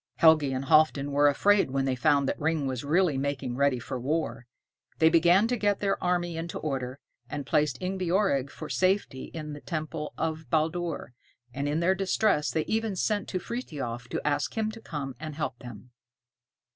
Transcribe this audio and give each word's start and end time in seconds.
Helgi 0.15 0.51
and 0.51 0.65
Halfdan 0.65 1.11
were 1.11 1.27
afraid 1.27 1.69
when 1.69 1.85
they 1.85 1.93
found 1.95 2.27
that 2.27 2.39
Ring 2.41 2.65
was 2.65 2.83
really 2.83 3.19
making 3.19 3.55
ready 3.55 3.77
for 3.77 3.99
war. 3.99 4.47
They 4.97 5.09
began 5.11 5.47
to 5.49 5.55
get 5.57 5.79
their 5.79 6.03
army 6.03 6.37
into 6.37 6.57
order, 6.57 6.97
and 7.29 7.45
placed 7.45 7.79
Ingebjorg 7.79 8.49
for 8.49 8.67
safety 8.67 9.25
in 9.25 9.53
the 9.53 9.61
temple 9.61 10.15
of 10.17 10.49
Baldur, 10.49 11.13
and 11.53 11.69
in 11.69 11.81
their 11.81 11.93
distress 11.93 12.49
they 12.49 12.65
even 12.65 12.95
sent 12.95 13.27
to 13.27 13.37
Frithiof 13.37 14.07
to 14.09 14.27
ask 14.27 14.57
him 14.57 14.71
to 14.71 14.81
come 14.81 15.13
and 15.19 15.35
help 15.35 15.59
them. 15.59 15.91